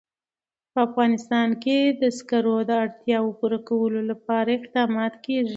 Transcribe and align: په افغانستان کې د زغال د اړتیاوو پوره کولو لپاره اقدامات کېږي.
په 0.71 0.79
افغانستان 0.87 1.49
کې 1.63 1.77
د 2.01 2.03
زغال 2.17 2.45
د 2.69 2.71
اړتیاوو 2.83 3.37
پوره 3.39 3.59
کولو 3.69 3.99
لپاره 4.11 4.49
اقدامات 4.59 5.13
کېږي. 5.25 5.49